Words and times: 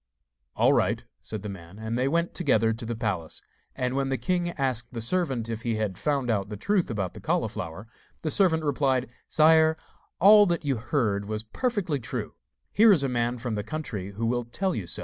'All 0.55 0.73
right,' 0.73 1.05
said 1.19 1.43
the 1.43 1.47
man, 1.49 1.77
and 1.77 1.95
they 1.95 2.07
went 2.07 2.33
together 2.33 2.73
to 2.73 2.85
the 2.87 2.95
palace; 2.95 3.39
and 3.75 3.93
when 3.95 4.09
the 4.09 4.17
king 4.17 4.49
asked 4.49 4.95
the 4.95 4.99
servant 4.99 5.47
if 5.47 5.61
he 5.61 5.75
had 5.75 5.95
found 5.95 6.31
out 6.31 6.49
the 6.49 6.57
truth 6.57 6.89
about 6.89 7.13
the 7.13 7.19
cauliflower, 7.19 7.85
the 8.23 8.31
servant 8.31 8.63
replied: 8.63 9.07
'Sire, 9.27 9.77
all 10.19 10.47
that 10.47 10.65
you 10.65 10.77
heard 10.77 11.25
was 11.25 11.43
perfectly 11.43 11.99
true; 11.99 12.33
here 12.71 12.91
is 12.91 13.03
a 13.03 13.07
man 13.09 13.37
from 13.37 13.53
the 13.53 13.61
country 13.61 14.13
who 14.13 14.25
will 14.25 14.41
tell 14.43 14.73
you 14.73 14.87
so. 14.87 14.99